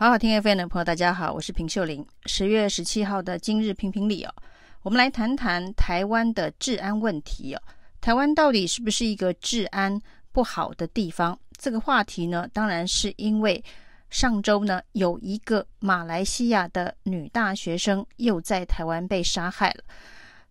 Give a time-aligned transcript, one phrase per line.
[0.00, 2.02] 好好听 FM 的朋友，大家好，我是平秀玲。
[2.24, 4.32] 十月十七号的今日评评理哦，
[4.80, 7.60] 我们来谈谈台湾的治安问题哦。
[8.00, 10.00] 台湾到底是不是一个治安
[10.32, 11.38] 不好的地方？
[11.58, 13.62] 这个话题呢，当然是因为
[14.08, 19.84] 上周呢，有一个马来西亚的女大学生又在台湾被杀害了。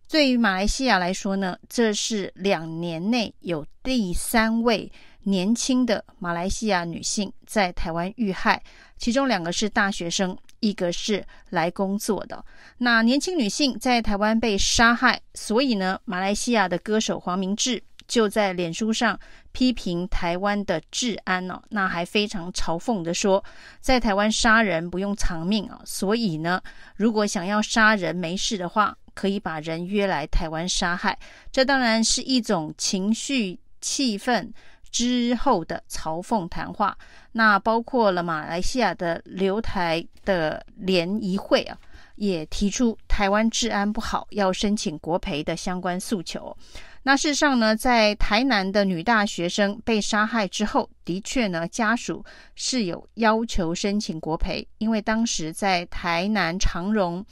[0.08, 4.92] 对于马来西亚来说呢，这是两年内有第三位
[5.24, 8.62] 年轻的马来西亚女性在台湾遇害。
[8.96, 12.44] 其中两个是大学生，一个是来工作的。
[12.78, 19.18] 那年轻女性在台湾被杀害，所以呢，马来西亚的歌手黄明志就在脸书上
[19.52, 23.42] 批评台湾的治安哦，那还非常嘲讽的说，
[23.80, 26.60] 在台湾杀人不用偿命啊，所以呢，
[26.96, 31.18] 如果想要杀人没事的话，可以把人约来台湾杀害。
[31.50, 34.52] 这当然是一种情绪气愤
[34.90, 36.96] 之后的嘲讽谈话，
[37.32, 41.78] 那包括了马来西亚的留台的联谊会啊，
[42.16, 46.56] 也提出台湾治安不好，要申请国赔的相关诉求。
[47.02, 52.22] 那事实上呢，在台南的女大学生被杀害之后，的确呢，家属
[52.54, 57.24] 是有要求申请国赔，因为当时在台南长荣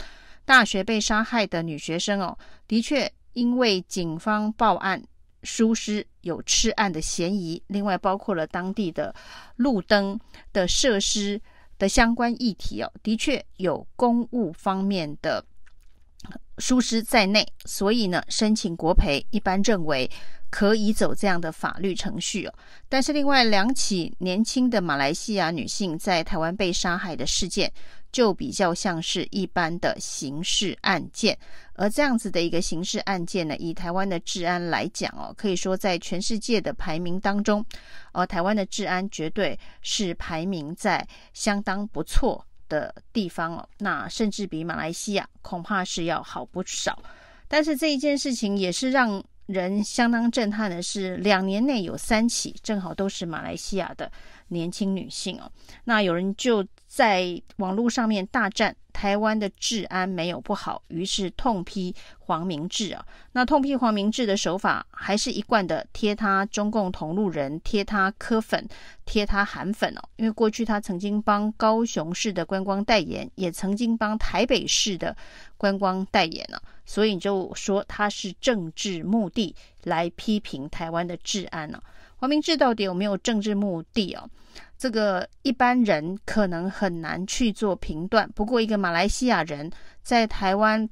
[0.46, 5.02] 大学被杀害的女学生哦，的确因为警方报案。
[5.42, 9.14] 疏失有吃案的嫌疑，另外包括了当地的
[9.56, 10.18] 路灯
[10.52, 11.40] 的设施
[11.78, 15.44] 的相关议题哦，的确有公务方面的
[16.58, 20.10] 疏失在内，所以呢，申请国赔一般认为
[20.50, 22.54] 可以走这样的法律程序哦。
[22.88, 27.72] 但是另外两起年轻的马来西亚女性在台湾被杀害的事件，
[28.10, 31.38] 就比较像是一般的刑事案件，
[31.74, 37.64] 而这样子的一个刑事案件呢，以台湾的治安来讲哦，可以说在全世界的排名当中，
[38.12, 46.98] 呃，台湾的治安绝对是排名在相当不错的地方哦，那甚至比马来西亚恐怕是要好不少。
[47.46, 54.10] 但是这一件事情也是让人相当震撼的是，两年内有三起，正好都是马来西亚的
[54.48, 55.52] 年轻女性哦，
[55.84, 56.66] 那有人就。
[56.88, 63.04] 在网络上面大战台湾的治安没有不好，于是痛批黄明志啊。
[63.32, 68.66] 那痛批黄明志的手法还是一贯的贴他中共同路人，贴他柯粉，
[69.04, 70.00] 贴他韩粉哦。
[70.16, 75.14] 因为过去他曾经帮高雄市的观光代言，也曾经帮台北市的
[75.58, 81.80] 观光代言呢，所以就说他是政治目的来批评台湾的治安呢。
[82.16, 84.28] 黄明志到底有没有政治目的哦？
[84.78, 88.30] 这个一般人可能很难去做评断。
[88.32, 89.68] 不过，一个马来西亚人
[90.02, 90.88] 在台湾，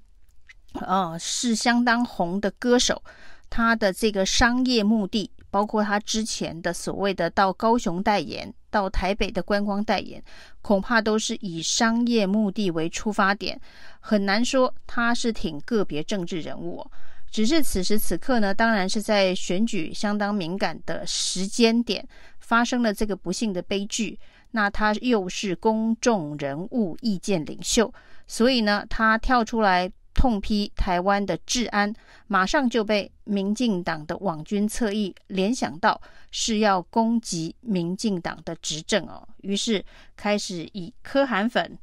[0.80, 3.00] 呃，是相当红的歌手，
[3.48, 10.20] 他的这个商业目的，包括他之前的所谓的到高雄代言、到台北的观光代言，
[10.60, 13.58] 恐怕都是以商业目的为出发点，
[14.00, 16.84] 很难说他是挺个别政治人物。
[17.28, 22.06] 只是此时此刻呢，当然是在选举相当敏感的时间点。
[22.46, 24.16] 发生了这个不幸的悲剧，
[24.52, 27.92] 那他又是公众人物、意见领袖，
[28.28, 31.92] 所以呢，他跳出来痛批台湾的治安，
[32.28, 39.84] 马上就被民进党的网军侧翼联想到是要攻击民进党的执政哦，于是
[40.14, 41.76] 开始以柯韩粉、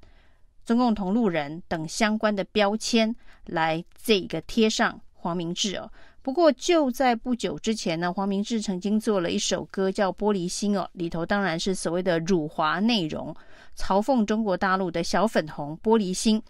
[0.65, 3.13] 中共同路人等相关的标签
[3.47, 5.91] 来这个贴上黄明志哦。
[6.23, 13.35] 不过就在不久之前呢，黄明志曾经做了一首歌叫《玻璃心》哦，里头当然是所谓的辱华内容，
[13.77, 16.41] 嘲讽中国大陆的小粉红玻璃心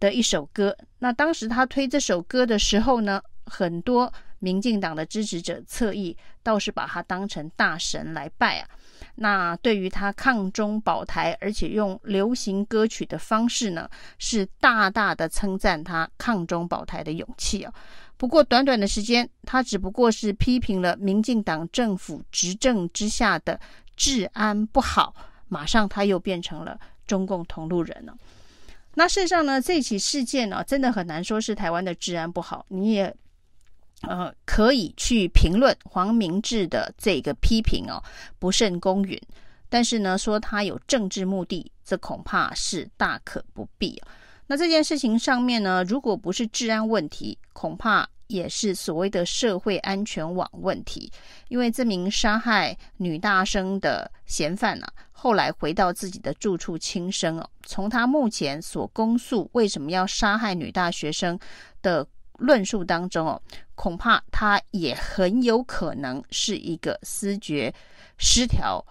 [0.00, 0.74] 的一首歌。
[0.98, 8.68] 那当时他推这首歌的时候呢，很多民进党的支持者侧翼倒是把他当成大神来拜啊。
[9.16, 13.88] 那对于他抗中保台，而且用流行歌曲的方式呢，
[14.18, 17.72] 是大大的称赞他抗中保台的勇气啊。
[18.16, 23.58] 不过，短短的时间，他只不过是批评了民进党政府执政之下的
[23.96, 25.14] 治安不好，
[25.48, 28.14] 马上他又变成了中共同路人了。
[28.94, 32.66] 那事实上呢，这起事件呢、真的很难说是台湾的治安不好。
[32.68, 33.14] 你也
[34.02, 38.02] 呃可以去评论黄明志的这个批评哦，
[38.38, 39.20] 不甚公允。
[39.68, 44.00] 但是呢，说他有政治目的，这恐怕是大可不必。
[44.46, 51.12] 那这件事情上面呢，如果不是治安问题，恐怕也是所谓的社会安全网问题。
[51.48, 57.50] 因为这名杀害女大生的嫌犯呢、后来回到自己的住处轻生哦。
[57.66, 61.38] 从他目前所供述为什么要杀害女大学生
[61.82, 62.06] 的
[62.38, 63.42] 论述当中哦，
[63.74, 67.72] 恐怕他也很有可能是一个思觉
[68.16, 68.84] 失调。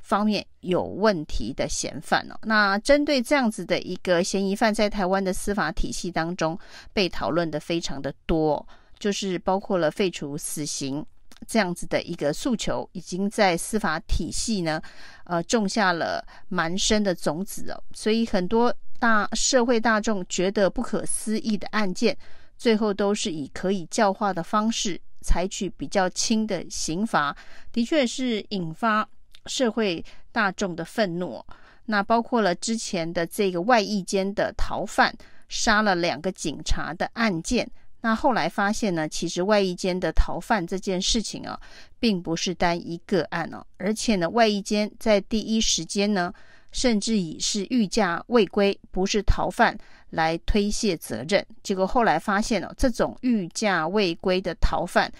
[0.00, 2.38] 方面有问题的嫌犯哦。
[2.44, 6.56] 那针对这样子的一个嫌疑犯，在台湾的司法体系当中
[6.92, 8.64] 被讨论的非常的多，
[9.00, 11.04] 就是包括了废除死刑
[11.44, 14.80] 这样子的一个诉求，已经在司法体系呢，
[15.24, 17.82] 呃，种下了蛮深的种子哦。
[17.92, 22.16] 所以很多大社会大众觉得不可思议的案件，
[22.56, 27.36] 最后都是以可以教化的方式，采取比较轻的刑罚，
[27.72, 29.08] 的确是引发。
[29.48, 31.40] 社会大众的愤怒，
[31.84, 35.16] 那包括了之前的这个外役间的逃犯
[35.48, 37.70] 杀了两个警察的案件。
[38.00, 41.56] 那后来发现呢，其实外役间的逃犯这件事情啊，
[42.00, 46.32] 并不是单一个案哦，而且呢，外役间在第一时间呢，
[46.76, 49.74] 甚至以是御驾未归，不是逃犯
[50.10, 51.44] 来推卸责任。
[51.62, 55.10] 结果后来发现哦，这种御驾未归的逃犯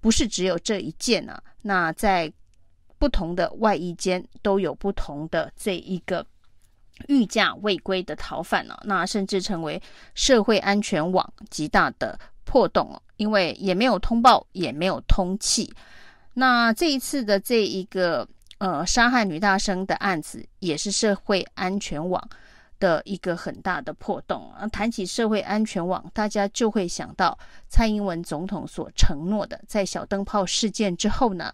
[0.00, 2.30] 不是只有这一件啊，那在。
[3.00, 6.22] 不同的外衣间都有不同的这一个
[7.08, 9.80] 御驾未归的逃犯呢、那甚至成为
[10.14, 15.72] 社会安全网极大的破洞哦，因为也没有通报，也没有通气。
[16.34, 18.28] 那这一次的这一个
[18.60, 22.22] 呃杀害女大生的案子，也是社会安全网
[22.78, 24.66] 的一个很大的破洞啊。
[24.68, 27.36] 谈起社会安全网，大家就会想到
[27.68, 31.52] 蔡英文总统所承诺的，在小灯泡事件之后呢。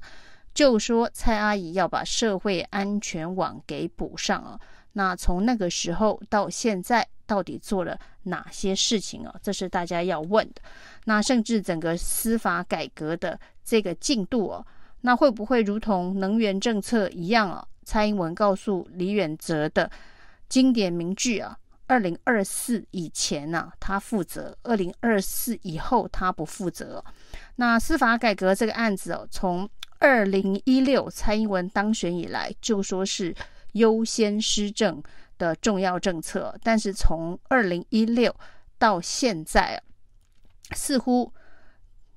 [0.57, 4.59] 就说蔡阿姨要把社会安全网给补上啊，
[4.95, 9.35] 那从那个时候到现在，到底做了哪些事情啊？
[9.43, 10.63] 这是大家要问的。
[11.05, 14.67] 那甚至整个司法改革的这个进度哦，
[15.07, 17.65] 那会不会如同能源政策一样啊？
[17.85, 19.89] 蔡英文告诉李远哲的
[20.49, 21.57] 经典名句啊
[21.87, 27.05] ：“二零二四以前呢，他负责；二零二四以后，他不负责。”
[27.55, 29.71] 那司法改革这个案子哦，从
[30.01, 33.33] 二零一六蔡英文当选以来，就说是
[33.75, 35.01] 优先施政
[35.39, 36.53] 的重要政策。
[36.65, 38.35] 但是从二零一六
[38.77, 39.81] 到现在，
[40.73, 41.33] 似乎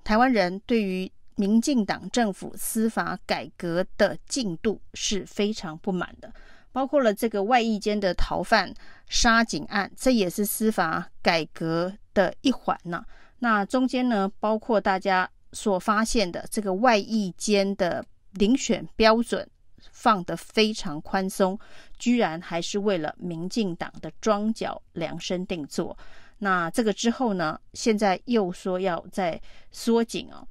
[0.03, 6.31] 台湾人对于民进党政府司法改革的进度是非常不满的。
[6.71, 8.73] 包括了这个外役间的逃犯
[9.07, 13.03] 杀警案，这也是司法改革的一环呢。
[13.39, 15.29] 那中间呢，包括大家。
[15.51, 18.05] 所发现的这个外役间的
[18.35, 19.49] 遴选标准
[19.91, 21.57] 放得非常宽松，
[21.97, 25.97] 居然还是为了民进党的桩脚量身定做。
[26.37, 29.41] 那这个之后呢，现在又说要再
[29.71, 30.47] 缩紧哦。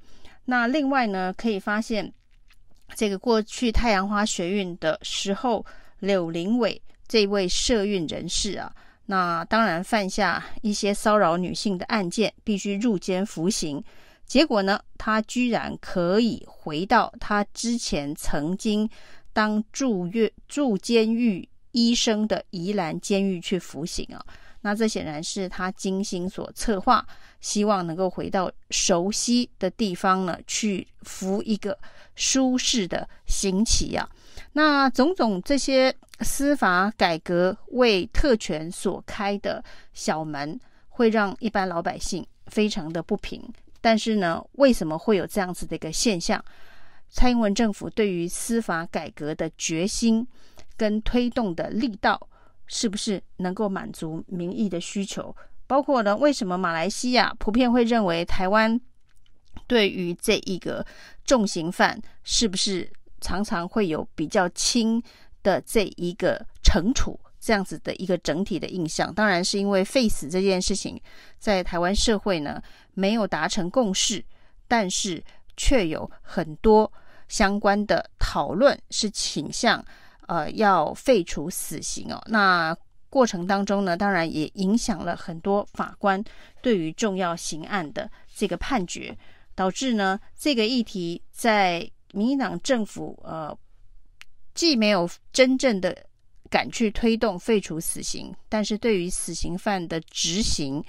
[0.49, 2.11] 那另外呢，可以发现
[2.95, 5.63] 这个过去太阳花学运的时候，
[5.99, 8.73] 柳林伟这位社运人士啊，
[9.05, 13.83] 那当然犯下一些骚扰女性的案件，必须入监服刑。
[14.25, 18.89] 结果呢，他居然可以回到他之前曾经
[19.31, 24.25] 当住院住监狱医生的宜兰监狱去服刑啊。
[24.61, 27.05] 那这显然是他精心所策划，
[27.39, 31.77] 希望能够回到熟悉的地方呢，去服一个
[32.15, 34.09] 舒适的刑期啊。
[34.53, 39.63] 那种种这些司法改革为特权所开的
[39.93, 40.59] 小门，
[40.89, 43.41] 会让一般老百姓非常的不平。
[43.79, 46.43] 但是呢，为什么会有这样子的一个现象？
[47.09, 50.27] 蔡英文政府对于司法改革的决心
[50.75, 52.28] 跟推动的力道，
[52.69, 55.35] 是不是能够满足民意的需求？
[55.67, 58.79] 包括呢，为什么马来西亚普遍会认为台湾
[59.67, 60.85] 对于这一个
[61.25, 62.89] 重刑犯，是不是
[63.19, 65.03] 常常会有比较轻
[65.43, 67.19] 的这一个惩处？
[67.41, 70.99] 这样子的一个整体的印象，当然是因为废死这件事情
[71.37, 72.61] 在台湾社会呢
[72.93, 74.21] 没有达成共识，
[74.67, 75.23] 但是
[75.55, 76.91] 却有很多
[77.29, 79.83] 相关的讨论是倾向
[80.29, 82.23] 呃要废除死刑哦。
[82.27, 82.73] 那
[83.09, 86.23] 过程当中呢，当然也影响了很多法官
[86.61, 89.17] 对于重要刑案的这个判决，
[89.53, 93.57] 导致呢这个议题在民进党政府呃
[94.53, 96.05] 既没有真正的。
[96.51, 100.83] 敢去推动废除死刑，但是对于死刑犯的执行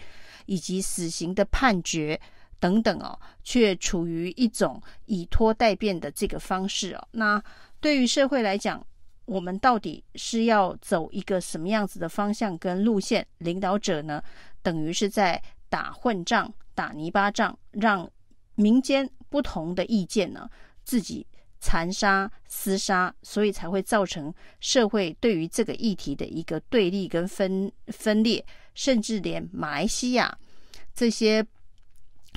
[0.47, 2.19] 以及死刑的判决
[2.59, 7.09] 等等哦，却处于一种以拖待变的这个方式哦。
[7.11, 7.43] 那
[7.79, 8.83] 对于社会来讲，
[9.31, 13.25] 我们到底是要走一个什么样子的方向跟路线？
[13.39, 14.21] 领导者呢，
[14.61, 18.11] 等于是在打混仗、打泥巴仗，让
[18.57, 20.51] 民间不同的意见呢
[20.85, 21.25] 自己。
[21.63, 30.35] 残杀、厮杀，所以才会造成社会对于这个议题的一个对立跟分分裂，甚至连马来西亚
[30.95, 31.47] 这些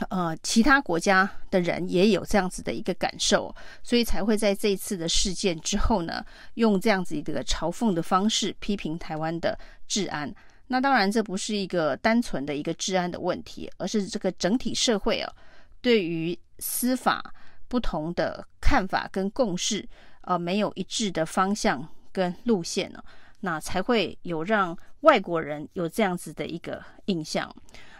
[0.09, 9.57] 呃，其他国家的人也有这样子的一个感受，所以才会在这一次的事件之后呢，用这样子一个嘲讽的方式批评台湾的
[9.87, 10.33] 治安。
[10.67, 15.31] 那当然，这不是一个单纯的一个治安的问题，而是这个整体社会啊，
[15.81, 17.33] 对于司法
[17.67, 19.87] 不同的看法跟共识，
[20.21, 23.03] 呃，没有一致的方向跟路线呢，
[23.41, 27.53] 那才会有让外国人有这样子的一个印象。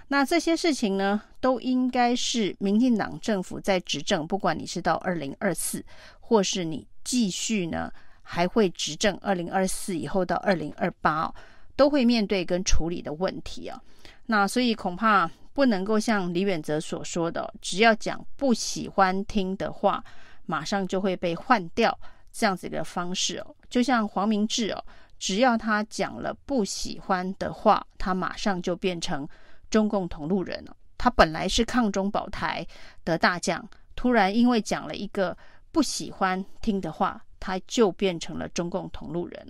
[0.10, 5.84] 那这些事情呢，都应该是民进党政府在执政，不管你是到二零二四，
[6.20, 7.92] 或是你继续呢
[8.22, 11.34] 还会执政二零二四以后到二零二八，
[11.76, 13.82] 都会面对跟处理的问题啊。
[14.28, 20.04] 那所以恐怕不能够像李远哲所说的，只要讲不喜欢听的话，
[20.46, 21.98] 马上就会被换掉
[22.32, 23.56] 这样子一个方式哦。
[23.70, 24.84] 就像黄明志哦，
[25.18, 29.28] 只要他讲了不喜欢的话，他马上就变成。
[29.74, 30.64] 中共同路人，
[31.00, 32.64] 他本来是抗中保台
[33.04, 35.36] 的大将，突然因为讲了一个
[35.72, 39.48] 不喜欢听的话，他就变成了中共同路人。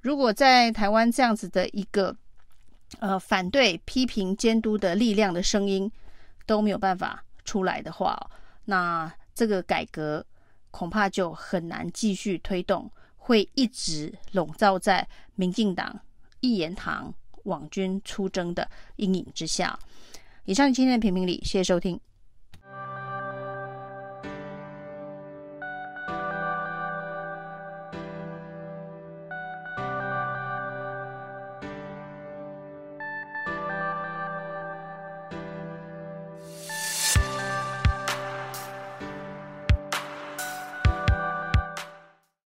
[0.00, 2.16] 如果在台湾这样子的一个
[3.00, 5.90] 呃反对、批评、监督的力量的声音
[6.46, 8.30] 都没有办法出来的话，
[8.66, 10.24] 那这个改革
[10.70, 15.98] 恐怕就很难继续推动，会一直笼罩在民进党
[16.38, 17.12] 一言堂。
[17.44, 19.78] 网军出征的阴影之下。
[20.44, 21.98] 以上今天的评评理，谢谢收听。